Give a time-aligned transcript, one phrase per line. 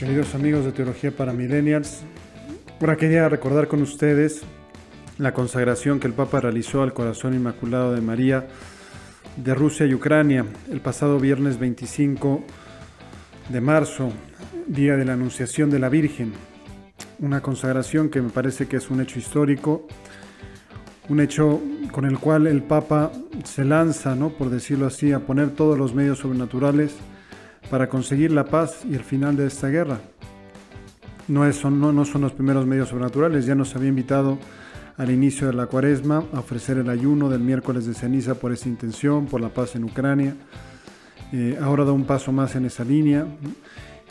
[0.00, 2.04] queridos amigos de Teología para Millennials.
[2.80, 4.40] Ahora quería recordar con ustedes
[5.18, 8.48] la consagración que el Papa realizó al corazón inmaculado de María
[9.36, 12.42] de Rusia y Ucrania el pasado viernes 25
[13.50, 14.10] de marzo,
[14.66, 16.32] día de la Anunciación de la Virgen.
[17.18, 19.86] Una consagración que me parece que es un hecho histórico,
[21.10, 21.60] un hecho
[21.92, 23.12] con el cual el Papa
[23.44, 24.30] se lanza, ¿no?
[24.30, 26.96] por decirlo así, a poner todos los medios sobrenaturales
[27.70, 30.00] para conseguir la paz y el final de esta guerra.
[31.28, 34.38] No, es, no, no son los primeros medios sobrenaturales, ya nos había invitado
[34.96, 38.68] al inicio de la cuaresma a ofrecer el ayuno del miércoles de ceniza por esa
[38.68, 40.34] intención, por la paz en Ucrania.
[41.32, 43.26] Eh, ahora da un paso más en esa línea.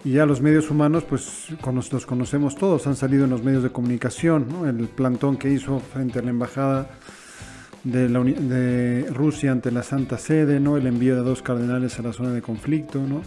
[0.04, 1.48] Y ya los medios humanos, pues
[1.92, 6.20] los conocemos todos, han salido en los medios de comunicación, el plantón que hizo frente
[6.20, 6.90] a la embajada
[7.84, 10.78] de, Rusia ante la Santa Sede, ¿no?
[10.78, 13.22] el envío de dos cardenales a la zona de conflicto, ¿no?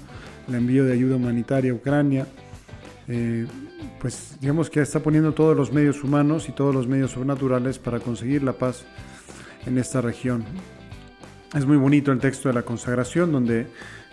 [0.48, 2.26] el envío de ayuda humanitaria a Ucrania.
[3.08, 3.46] Eh,
[4.00, 8.00] pues digamos que está poniendo todos los medios humanos y todos los medios sobrenaturales para
[8.00, 8.84] conseguir la paz
[9.66, 10.44] en esta región.
[11.54, 13.66] Es muy bonito el texto de la consagración, donde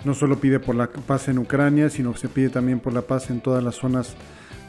[0.04, 3.02] no solo pide por la paz en Ucrania, sino que se pide también por la
[3.02, 4.16] paz en todas las zonas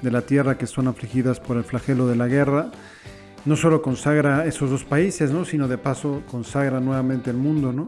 [0.03, 2.71] de la tierra que son afligidas por el flagelo de la guerra
[3.45, 5.45] no solo consagra esos dos países, ¿no?
[5.45, 7.73] sino de paso consagra nuevamente el mundo.
[7.73, 7.87] ¿no?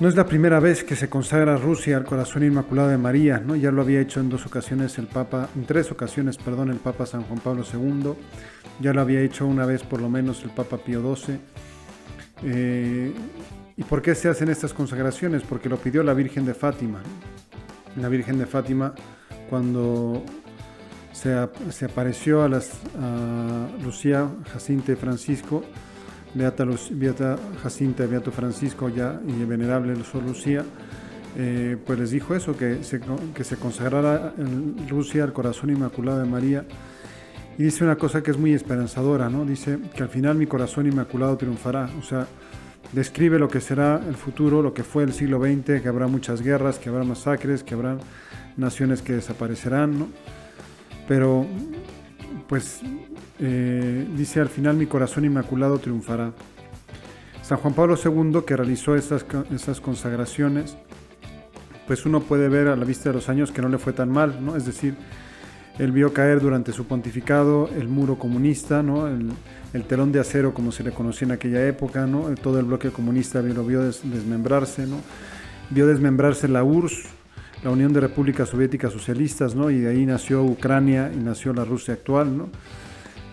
[0.00, 3.54] no es la primera vez que se consagra Rusia al corazón inmaculado de María, ¿no?
[3.54, 7.06] ya lo había hecho en dos ocasiones el Papa, en tres ocasiones, perdón, el Papa
[7.06, 8.14] San Juan Pablo II,
[8.80, 11.38] ya lo había hecho una vez por lo menos el Papa Pío XII.
[12.42, 13.12] Eh,
[13.76, 15.42] ¿Y por qué se hacen estas consagraciones?
[15.42, 17.00] Porque lo pidió la Virgen de Fátima.
[17.96, 18.94] La Virgen de Fátima,
[19.48, 20.24] cuando
[21.14, 22.72] se, apareció a, las,
[23.82, 25.64] Lucía, Jacinta y Francisco,
[26.34, 30.64] Beata, Beata Jacinta, Beato Francisco ya y venerable Sor Lucía,
[31.36, 33.00] eh, pues les dijo eso, que se,
[33.34, 36.64] que se consagrara en Rusia al corazón inmaculado de María.
[37.56, 39.44] Y dice una cosa que es muy esperanzadora, ¿no?
[39.44, 41.88] Dice que al final mi corazón inmaculado triunfará.
[42.00, 42.26] O sea,
[42.92, 46.42] describe lo que será el futuro, lo que fue el siglo XX, que habrá muchas
[46.42, 47.98] guerras, que habrá masacres, que habrá
[48.56, 50.08] naciones que desaparecerán.
[51.08, 51.46] Pero,
[52.48, 52.80] pues,
[53.40, 56.32] eh, dice al final mi corazón inmaculado triunfará.
[57.42, 60.76] San Juan Pablo II, que realizó estas, estas consagraciones,
[61.86, 64.10] pues uno puede ver a la vista de los años que no le fue tan
[64.10, 64.56] mal, ¿no?
[64.56, 64.96] Es decir,
[65.78, 69.08] él vio caer durante su pontificado el muro comunista, ¿no?
[69.08, 69.32] el,
[69.88, 72.32] telón de acero como se le conocía en aquella época, ¿no?
[72.36, 74.98] todo el bloque comunista lo vio desmembrarse, ¿no?
[75.70, 77.06] vio desmembrarse la URSS,
[77.64, 79.70] la Unión de Repúblicas Soviéticas Socialistas, ¿no?
[79.70, 82.48] y de ahí nació Ucrania y nació la Rusia actual, ¿no?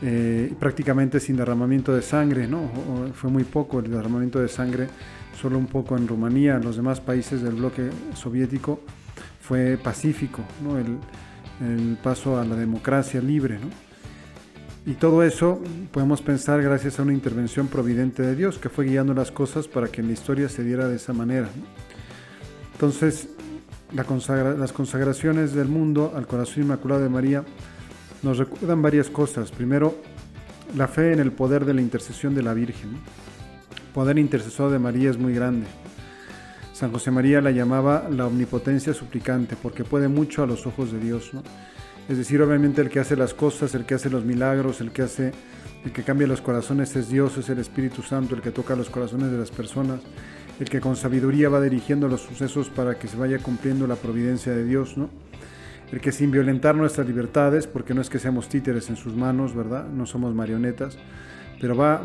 [0.04, 2.72] Eh, prácticamente sin derramamiento de sangre, ¿no?
[3.14, 4.88] fue muy poco el derramamiento de sangre,
[5.40, 8.80] solo un poco en Rumanía, en los demás países del bloque soviético
[9.42, 10.80] fue pacífico, ¿no?
[10.80, 10.98] el,
[11.62, 13.60] el paso a la democracia libre.
[13.60, 13.68] ¿no?
[14.86, 15.62] Y todo eso
[15.92, 19.90] podemos pensar gracias a una intervención providente de Dios que fue guiando las cosas para
[19.90, 21.50] que la historia se diera de esa manera.
[22.74, 23.30] Entonces,
[23.94, 27.44] las consagraciones del mundo al corazón inmaculado de María
[28.24, 29.52] nos recuerdan varias cosas.
[29.52, 29.96] Primero,
[30.76, 32.92] la fe en el poder de la intercesión de la Virgen.
[32.92, 35.68] El poder intercesor de María es muy grande.
[36.74, 41.00] San José María la llamaba la omnipotencia suplicante porque puede mucho a los ojos de
[41.00, 41.32] Dios.
[42.08, 45.04] Es decir, obviamente el que hace las cosas, el que hace los milagros, el que
[45.04, 45.32] hace,
[45.84, 48.90] el que cambia los corazones es Dios, es el Espíritu Santo, el que toca los
[48.90, 50.00] corazones de las personas
[50.62, 54.54] el que con sabiduría va dirigiendo los sucesos para que se vaya cumpliendo la providencia
[54.54, 55.10] de Dios, ¿no?
[55.92, 59.56] El que sin violentar nuestras libertades, porque no es que seamos títeres en sus manos,
[59.56, 59.88] ¿verdad?
[59.88, 61.00] No somos marionetas,
[61.60, 62.04] pero va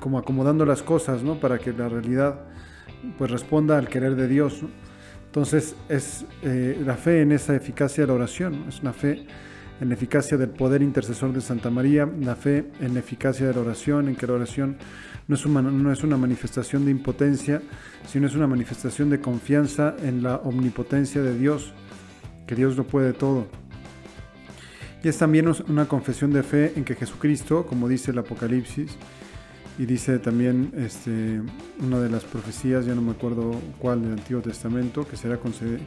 [0.00, 1.38] como acomodando las cosas, ¿no?
[1.38, 2.40] Para que la realidad
[3.18, 4.62] pues responda al querer de Dios,
[5.26, 9.26] Entonces es eh, la fe en esa eficacia de la oración, es una fe
[9.80, 13.54] en la eficacia del poder intercesor de Santa María, la fe en la eficacia de
[13.54, 14.76] la oración, en que la oración
[15.26, 17.62] no es, una, no es una manifestación de impotencia,
[18.06, 21.72] sino es una manifestación de confianza en la omnipotencia de Dios,
[22.46, 23.46] que Dios lo puede todo.
[25.02, 28.96] Y es también una confesión de fe en que Jesucristo, como dice el Apocalipsis,
[29.76, 31.42] y dice también este,
[31.80, 35.38] una de las profecías, ya no me acuerdo cuál del Antiguo Testamento, que será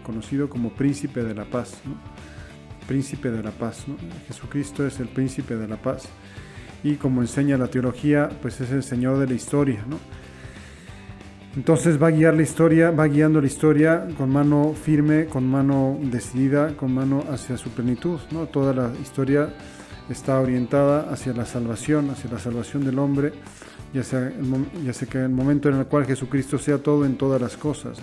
[0.03, 1.81] conocido como príncipe de la paz.
[2.87, 3.85] Príncipe de la paz.
[4.27, 6.07] Jesucristo es el príncipe de la paz
[6.83, 9.97] y como enseña la teología, pues es el Señor de la historia, ¿no?
[11.55, 15.97] Entonces va a guiar la historia, va guiando la historia con mano firme, con mano
[16.03, 18.45] decidida, con mano hacia su plenitud, ¿no?
[18.45, 19.49] Toda la historia
[20.07, 23.33] está orientada hacia la salvación, hacia la salvación del hombre,
[23.91, 24.31] ya sea,
[24.85, 27.97] ya sea que el momento en el cual Jesucristo sea todo en todas las cosas.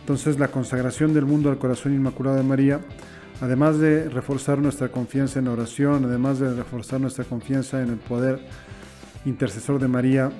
[0.00, 2.80] Entonces la consagración del mundo al corazón inmaculado de María
[3.40, 8.40] además de reforzar nuestra confianza en oración, además de reforzar nuestra confianza en el poder
[9.24, 10.30] intercesor de María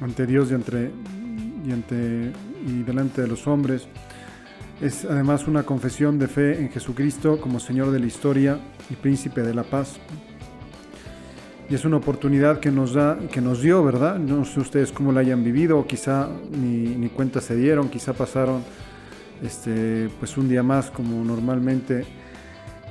[0.00, 0.90] ante Dios y, entre,
[1.66, 2.32] y, ante,
[2.66, 3.86] y delante de los hombres,
[4.80, 8.58] es además una confesión de fe en Jesucristo como Señor de la historia
[8.90, 9.96] y Príncipe de la paz.
[11.70, 14.18] Y es una oportunidad que nos, da, que nos dio, ¿verdad?
[14.18, 18.62] No sé ustedes cómo la hayan vivido, quizá ni, ni cuenta se dieron, quizá pasaron
[19.42, 22.04] este, pues un día más como normalmente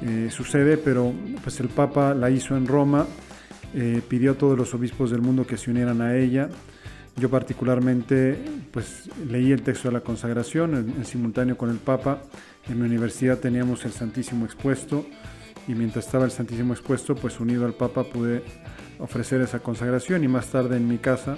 [0.05, 3.07] eh, sucede, pero pues el Papa la hizo en Roma,
[3.73, 6.49] eh, pidió a todos los obispos del mundo que se unieran a ella.
[7.15, 8.37] Yo particularmente
[8.71, 12.21] pues leí el texto de la consagración en, simultáneo con el Papa.
[12.67, 15.05] En mi universidad teníamos el Santísimo expuesto
[15.69, 18.43] y mientras estaba el Santísimo expuesto, pues unido al Papa pude
[18.99, 21.35] ofrecer esa consagración y más tarde en mi casa,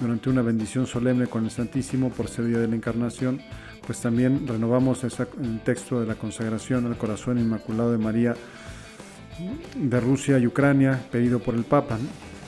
[0.00, 3.40] durante una bendición solemne con el Santísimo por ser día de la Encarnación,
[3.86, 8.34] pues también renovamos el texto de la consagración al corazón inmaculado de María
[9.76, 11.98] de Rusia y Ucrania, pedido por el Papa.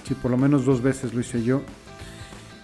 [0.06, 1.62] Sí, por lo menos dos veces lo hice yo,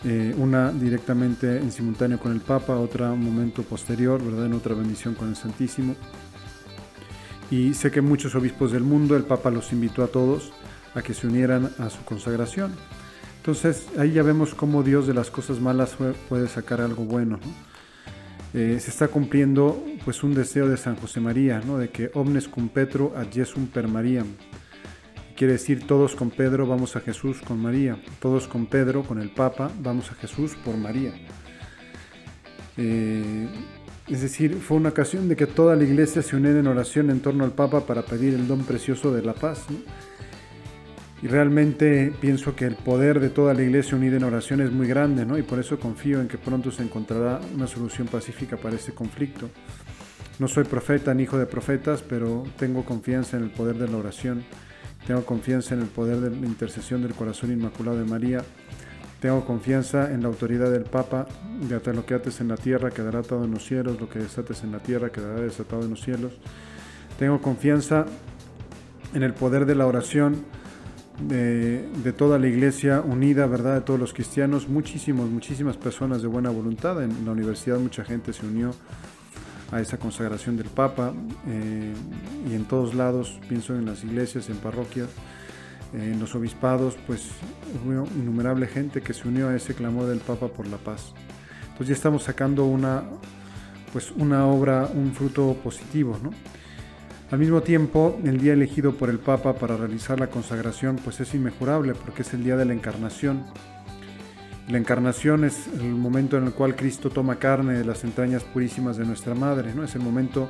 [0.05, 4.47] eh, una directamente en simultáneo con el Papa, otra un momento posterior, ¿verdad?
[4.47, 5.95] en otra bendición con el Santísimo.
[7.51, 10.53] Y sé que muchos obispos del mundo, el Papa los invitó a todos
[10.95, 12.73] a que se unieran a su consagración.
[13.47, 15.97] Entonces ahí ya vemos cómo Dios de las cosas malas
[16.29, 17.39] puede sacar algo bueno.
[18.53, 21.79] Eh, se está cumpliendo pues un deseo de San José María, ¿no?
[21.79, 24.27] de que omnes cum Petro ad Jesum per Mariam.
[25.37, 29.31] Quiere decir todos con Pedro vamos a Jesús con María, todos con Pedro, con el
[29.31, 31.13] Papa, vamos a Jesús por María.
[32.77, 33.47] Eh,
[34.09, 37.21] es decir, fue una ocasión de que toda la iglesia se uniera en oración en
[37.21, 39.67] torno al Papa para pedir el don precioso de la paz.
[41.27, 44.87] Y realmente pienso que el poder de toda la iglesia unida en oración es muy
[44.87, 45.37] grande, ¿no?
[45.37, 49.51] Y por eso confío en que pronto se encontrará una solución pacífica para este conflicto.
[50.39, 53.97] No soy profeta ni hijo de profetas, pero tengo confianza en el poder de la
[53.97, 54.45] oración.
[55.05, 58.45] Tengo confianza en el poder de la intercesión del corazón inmaculado de María.
[59.19, 61.27] Tengo confianza en la autoridad del Papa,
[61.61, 64.21] de hasta lo que ates en la tierra quedará atado en los cielos, lo que
[64.21, 66.35] desates en la tierra quedará desatado en los cielos.
[67.19, 68.07] Tengo confianza
[69.13, 70.45] en el poder de la oración
[71.21, 73.75] de, toda la iglesia unida, ¿verdad?
[73.75, 77.03] De todos los cristianos, muchísimos, muchísimas personas de buena voluntad.
[77.03, 78.73] En la universidad mucha gente se unió
[79.73, 81.13] a esa consagración del Papa
[81.49, 81.93] eh,
[82.49, 85.09] y en todos lados, pienso en las iglesias, en parroquias,
[85.93, 87.29] en los obispados, pues
[87.85, 91.13] hubo innumerable gente que se unió a ese clamor del Papa por la paz.
[91.63, 93.05] Entonces ya estamos sacando una,
[93.93, 96.31] pues una obra, un fruto positivo, ¿no?
[97.29, 101.35] Al mismo tiempo, el día elegido por el Papa para realizar la consagración pues es
[101.35, 103.45] inmejorable porque es el día de la encarnación.
[104.69, 108.97] La encarnación es el momento en el cual Cristo toma carne de las entrañas purísimas
[108.97, 109.83] de nuestra Madre, ¿no?
[109.83, 110.49] Es el momento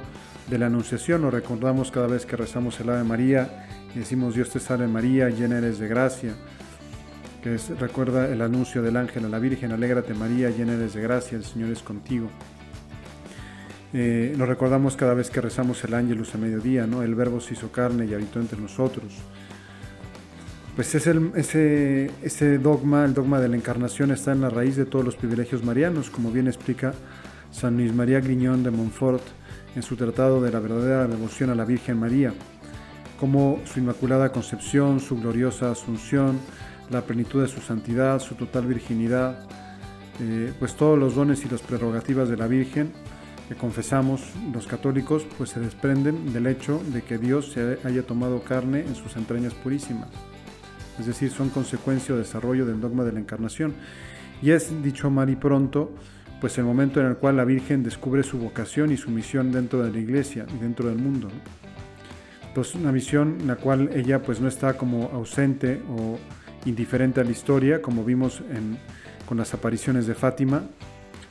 [0.50, 4.50] de la anunciación, lo recordamos cada vez que rezamos el Ave María y decimos Dios
[4.50, 6.34] te salve María, llena eres de gracia,
[7.42, 11.38] que recuerda el anuncio del ángel a la Virgen, alégrate María, llena eres de gracia,
[11.38, 12.28] el Señor es contigo.
[13.98, 17.02] Eh, lo recordamos cada vez que rezamos el Ángelus a mediodía, ¿no?
[17.02, 19.14] El Verbo se hizo carne y habitó entre nosotros.
[20.74, 24.84] Pues es ese, ese dogma, el dogma de la encarnación, está en la raíz de
[24.84, 26.92] todos los privilegios marianos, como bien explica
[27.50, 29.22] San Luis María Griñón de Montfort
[29.74, 32.34] en su tratado de la verdadera devoción a la Virgen María,
[33.18, 36.38] como su inmaculada concepción, su gloriosa asunción,
[36.90, 39.38] la plenitud de su santidad, su total virginidad,
[40.20, 42.92] eh, pues todos los dones y las prerrogativas de la Virgen
[43.48, 44.22] que confesamos
[44.52, 48.94] los católicos pues se desprenden del hecho de que Dios se haya tomado carne en
[48.94, 50.08] sus entrañas purísimas.
[50.98, 53.74] Es decir, son consecuencia o desarrollo del dogma de la encarnación.
[54.42, 55.92] Y es, dicho Mari pronto,
[56.40, 59.82] pues el momento en el cual la Virgen descubre su vocación y su misión dentro
[59.82, 61.28] de la iglesia y dentro del mundo.
[62.54, 66.18] Pues una misión en la cual ella pues no está como ausente o
[66.64, 68.42] indiferente a la historia, como vimos
[69.26, 70.64] con las apariciones de Fátima,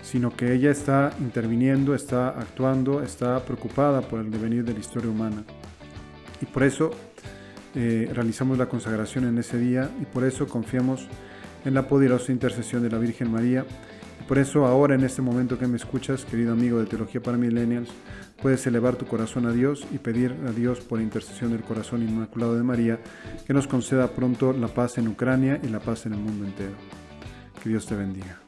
[0.05, 5.09] sino que ella está interviniendo, está actuando, está preocupada por el devenir de la historia
[5.09, 5.43] humana.
[6.41, 6.91] Y por eso
[7.73, 11.07] eh, realizamos la consagración en ese día y por eso confiamos
[11.65, 13.65] en la poderosa intercesión de la Virgen María.
[14.21, 17.37] Y por eso ahora en este momento que me escuchas, querido amigo de Teología para
[17.37, 17.89] Millennials,
[18.43, 22.55] puedes elevar tu corazón a Dios y pedir a Dios por intercesión del corazón inmaculado
[22.55, 22.99] de María
[23.47, 26.75] que nos conceda pronto la paz en Ucrania y la paz en el mundo entero.
[27.63, 28.44] Que Dios te bendiga.